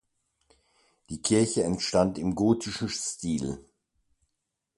[1.11, 3.63] Die Kirche entstand im gotischen Stil.